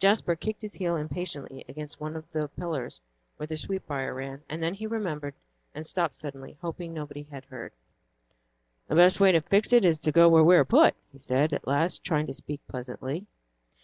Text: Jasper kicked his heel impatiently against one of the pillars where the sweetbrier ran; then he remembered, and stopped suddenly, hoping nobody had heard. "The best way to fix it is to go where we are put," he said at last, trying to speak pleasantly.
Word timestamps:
Jasper 0.00 0.34
kicked 0.34 0.62
his 0.62 0.74
heel 0.74 0.96
impatiently 0.96 1.64
against 1.68 2.00
one 2.00 2.16
of 2.16 2.28
the 2.32 2.48
pillars 2.48 3.00
where 3.36 3.46
the 3.46 3.56
sweetbrier 3.56 4.12
ran; 4.12 4.42
then 4.50 4.74
he 4.74 4.84
remembered, 4.84 5.34
and 5.76 5.86
stopped 5.86 6.18
suddenly, 6.18 6.58
hoping 6.60 6.92
nobody 6.92 7.22
had 7.22 7.44
heard. 7.44 7.70
"The 8.88 8.96
best 8.96 9.20
way 9.20 9.30
to 9.30 9.40
fix 9.40 9.72
it 9.72 9.84
is 9.84 10.00
to 10.00 10.10
go 10.10 10.28
where 10.28 10.42
we 10.42 10.56
are 10.56 10.64
put," 10.64 10.96
he 11.12 11.20
said 11.20 11.52
at 11.52 11.68
last, 11.68 12.02
trying 12.02 12.26
to 12.26 12.34
speak 12.34 12.66
pleasantly. 12.66 13.26